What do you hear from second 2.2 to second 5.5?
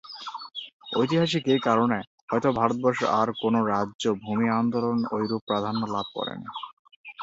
হয়ত ভারতবর্ষের আর কোন রাজ্যে ভূমি আন্দোলন এরূপ